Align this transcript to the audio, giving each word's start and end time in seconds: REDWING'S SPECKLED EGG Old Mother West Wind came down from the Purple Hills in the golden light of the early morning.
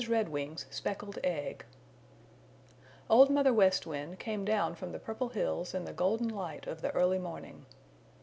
REDWING'S 0.09 0.65
SPECKLED 0.71 1.19
EGG 1.23 1.63
Old 3.07 3.29
Mother 3.29 3.53
West 3.53 3.85
Wind 3.85 4.17
came 4.17 4.43
down 4.43 4.73
from 4.73 4.93
the 4.93 4.97
Purple 4.99 5.29
Hills 5.29 5.75
in 5.75 5.85
the 5.85 5.93
golden 5.93 6.27
light 6.29 6.65
of 6.65 6.81
the 6.81 6.89
early 6.95 7.19
morning. 7.19 7.67